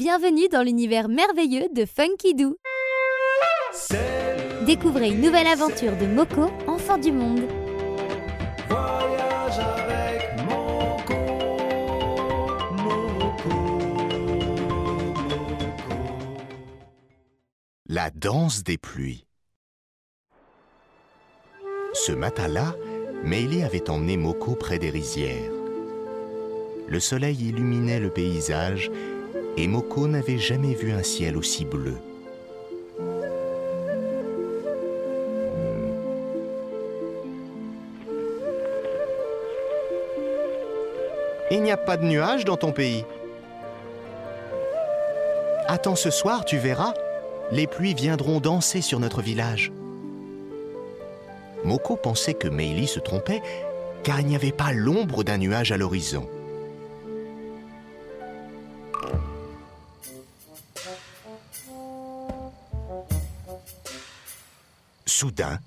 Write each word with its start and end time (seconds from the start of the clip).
Bienvenue 0.00 0.48
dans 0.48 0.62
l'univers 0.62 1.10
merveilleux 1.10 1.68
de 1.74 1.84
Funky 1.84 2.34
Doo. 2.34 2.56
Découvrez 4.64 5.10
une 5.10 5.20
nouvelle 5.20 5.46
aventure 5.46 5.94
de 5.94 6.06
Moko, 6.06 6.50
enfant 6.66 6.96
du 6.96 7.12
monde. 7.12 7.42
Voyage 8.66 9.58
avec 9.58 10.42
Moko, 10.48 11.14
Moko, 12.78 13.50
Moko. 14.38 15.82
La 17.86 18.08
danse 18.08 18.64
des 18.64 18.78
pluies. 18.78 19.26
Ce 21.92 22.12
matin-là, 22.12 22.74
Meili 23.22 23.62
avait 23.62 23.90
emmené 23.90 24.16
Moko 24.16 24.54
près 24.54 24.78
des 24.78 24.88
rizières. 24.88 25.52
Le 26.88 27.00
soleil 27.00 27.36
illuminait 27.48 28.00
le 28.00 28.08
paysage 28.08 28.90
et 29.56 29.66
Moko 29.66 30.06
n'avait 30.06 30.38
jamais 30.38 30.74
vu 30.74 30.92
un 30.92 31.02
ciel 31.02 31.36
aussi 31.36 31.64
bleu. 31.64 31.96
Il 41.52 41.62
n'y 41.62 41.72
a 41.72 41.76
pas 41.76 41.96
de 41.96 42.04
nuages 42.04 42.44
dans 42.44 42.56
ton 42.56 42.70
pays. 42.70 43.04
Attends 45.66 45.96
ce 45.96 46.10
soir, 46.10 46.44
tu 46.44 46.58
verras. 46.58 46.94
Les 47.50 47.66
pluies 47.66 47.94
viendront 47.94 48.40
danser 48.40 48.80
sur 48.80 49.00
notre 49.00 49.20
village. 49.20 49.72
Moko 51.64 51.96
pensait 51.96 52.34
que 52.34 52.48
Meili 52.48 52.86
se 52.86 53.00
trompait, 53.00 53.42
car 54.04 54.20
il 54.20 54.26
n'y 54.26 54.36
avait 54.36 54.52
pas 54.52 54.72
l'ombre 54.72 55.24
d'un 55.24 55.38
nuage 55.38 55.72
à 55.72 55.76
l'horizon. 55.76 56.26
Soudain, 65.20 65.58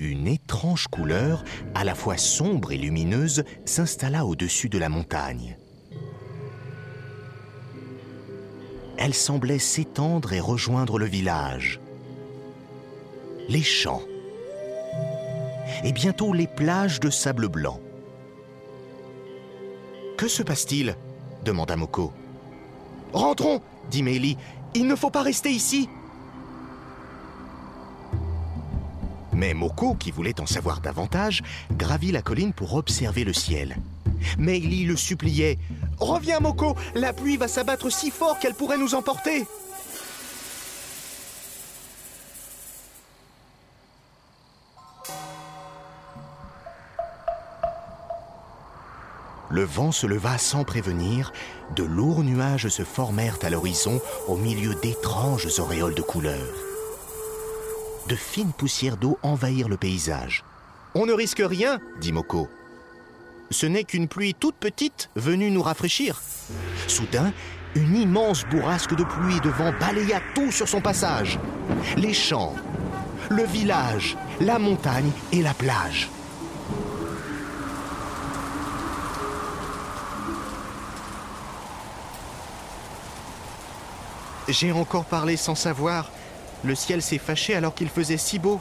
une 0.00 0.26
étrange 0.26 0.88
couleur, 0.88 1.44
à 1.74 1.84
la 1.84 1.94
fois 1.94 2.16
sombre 2.16 2.72
et 2.72 2.78
lumineuse, 2.78 3.44
s'installa 3.66 4.24
au-dessus 4.24 4.70
de 4.70 4.78
la 4.78 4.88
montagne. 4.88 5.58
Elle 8.96 9.12
semblait 9.12 9.58
s'étendre 9.58 10.32
et 10.32 10.40
rejoindre 10.40 10.98
le 10.98 11.04
village, 11.04 11.80
les 13.50 13.62
champs 13.62 14.00
et 15.84 15.92
bientôt 15.92 16.32
les 16.32 16.46
plages 16.46 16.98
de 16.98 17.10
sable 17.10 17.48
blanc. 17.48 17.80
Que 20.16 20.28
se 20.28 20.42
passe-t-il? 20.42 20.96
demanda 21.44 21.76
Moko. 21.76 22.10
Rentrons, 23.12 23.60
dit 23.90 24.02
Meili. 24.02 24.38
Il 24.74 24.86
ne 24.86 24.96
faut 24.96 25.10
pas 25.10 25.20
rester 25.20 25.50
ici. 25.50 25.90
Mais 29.44 29.52
Moko, 29.52 29.94
qui 29.94 30.10
voulait 30.10 30.40
en 30.40 30.46
savoir 30.46 30.80
davantage, 30.80 31.42
gravit 31.72 32.12
la 32.12 32.22
colline 32.22 32.54
pour 32.54 32.76
observer 32.76 33.24
le 33.24 33.34
ciel. 33.34 33.76
Meili 34.38 34.84
le 34.84 34.96
suppliait. 34.96 35.58
Reviens, 35.98 36.40
Moko, 36.40 36.74
la 36.94 37.12
pluie 37.12 37.36
va 37.36 37.46
s'abattre 37.46 37.92
si 37.92 38.10
fort 38.10 38.38
qu'elle 38.38 38.54
pourrait 38.54 38.78
nous 38.78 38.94
emporter. 38.94 39.44
Le 49.50 49.64
vent 49.64 49.92
se 49.92 50.06
leva 50.06 50.38
sans 50.38 50.64
prévenir, 50.64 51.34
de 51.76 51.82
lourds 51.82 52.24
nuages 52.24 52.68
se 52.68 52.82
formèrent 52.82 53.40
à 53.42 53.50
l'horizon 53.50 54.00
au 54.26 54.38
milieu 54.38 54.74
d'étranges 54.76 55.48
auréoles 55.58 55.94
de 55.94 56.00
couleurs. 56.00 56.73
De 58.08 58.16
fines 58.16 58.52
poussières 58.52 58.98
d'eau 58.98 59.18
envahirent 59.22 59.68
le 59.68 59.78
paysage. 59.78 60.44
On 60.94 61.06
ne 61.06 61.12
risque 61.12 61.42
rien, 61.44 61.80
dit 62.00 62.12
Moko. 62.12 62.48
Ce 63.50 63.64
n'est 63.64 63.84
qu'une 63.84 64.08
pluie 64.08 64.34
toute 64.34 64.56
petite 64.56 65.10
venue 65.16 65.50
nous 65.50 65.62
rafraîchir. 65.62 66.20
Soudain, 66.86 67.32
une 67.74 67.96
immense 67.96 68.44
bourrasque 68.44 68.94
de 68.94 69.04
pluie 69.04 69.36
et 69.36 69.40
de 69.40 69.48
vent 69.48 69.72
balaya 69.80 70.20
tout 70.34 70.50
sur 70.50 70.68
son 70.68 70.82
passage. 70.82 71.38
Les 71.96 72.12
champs, 72.12 72.54
le 73.30 73.44
village, 73.44 74.16
la 74.40 74.58
montagne 74.58 75.10
et 75.32 75.40
la 75.40 75.54
plage. 75.54 76.10
J'ai 84.48 84.72
encore 84.72 85.06
parlé 85.06 85.38
sans 85.38 85.54
savoir. 85.54 86.10
Le 86.64 86.74
ciel 86.74 87.02
s'est 87.02 87.18
fâché 87.18 87.54
alors 87.54 87.74
qu'il 87.74 87.88
faisait 87.88 88.16
si 88.16 88.38
beau. 88.38 88.58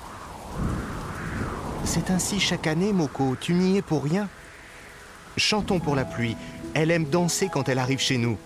C'est 1.86 2.12
ainsi 2.12 2.40
chaque 2.40 2.68
année, 2.68 2.92
Moko, 2.92 3.36
tu 3.40 3.54
n'y 3.54 3.78
es 3.78 3.82
pour 3.82 4.04
rien. 4.04 4.28
Chantons 5.38 5.80
pour 5.80 5.96
la 5.96 6.06
pluie. 6.06 6.36
Elle 6.74 6.92
aime 6.92 7.06
danser 7.06 7.50
quand 7.52 7.70
elle 7.70 7.80
arrive 7.80 8.00
chez 8.00 8.18
nous. 8.18 8.38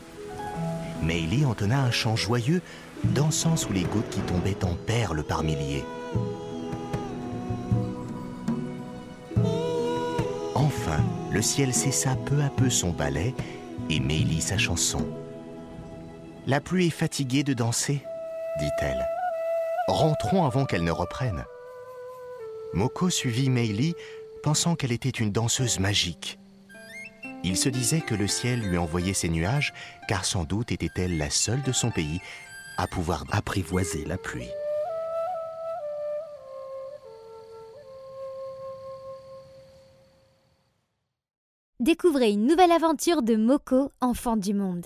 Meili 1.01 1.45
entonna 1.45 1.79
un 1.79 1.91
chant 1.91 2.15
joyeux, 2.15 2.61
dansant 3.03 3.55
sous 3.55 3.73
les 3.73 3.83
gouttes 3.83 4.09
qui 4.09 4.19
tombaient 4.21 4.63
en 4.63 4.75
perles 4.75 5.23
par 5.23 5.43
milliers. 5.43 5.85
Enfin, 10.55 11.03
le 11.31 11.41
ciel 11.41 11.73
cessa 11.73 12.15
peu 12.25 12.41
à 12.41 12.49
peu 12.49 12.69
son 12.69 12.91
balai 12.91 13.33
et 13.89 13.99
Meili 13.99 14.41
sa 14.41 14.57
chanson. 14.57 15.07
La 16.45 16.61
pluie 16.61 16.87
est 16.87 16.91
fatiguée 16.91 17.43
de 17.43 17.53
danser, 17.53 18.03
dit-elle. 18.59 19.05
Rentrons 19.87 20.45
avant 20.45 20.65
qu'elle 20.65 20.83
ne 20.83 20.91
reprenne. 20.91 21.45
Moko 22.73 23.09
suivit 23.09 23.49
Meili, 23.49 23.95
pensant 24.43 24.75
qu'elle 24.75 24.91
était 24.91 25.09
une 25.09 25.31
danseuse 25.31 25.79
magique. 25.79 26.39
Il 27.43 27.55
se 27.55 27.69
disait 27.69 28.01
que 28.01 28.13
le 28.13 28.27
ciel 28.27 28.59
lui 28.59 28.77
envoyait 28.77 29.13
ses 29.13 29.29
nuages, 29.29 29.73
car 30.09 30.25
sans 30.25 30.43
doute 30.43 30.73
était-elle 30.73 31.17
la 31.17 31.29
seule 31.29 31.63
de 31.63 31.71
son 31.71 31.89
pays 31.91 32.19
à 32.77 32.87
pouvoir 32.87 33.23
apprivoiser 33.31 34.03
la 34.05 34.17
pluie. 34.17 34.49
Découvrez 41.79 42.31
une 42.31 42.45
nouvelle 42.45 42.73
aventure 42.73 43.21
de 43.21 43.37
Moko, 43.37 43.93
enfant 44.01 44.35
du 44.35 44.53
monde. 44.53 44.85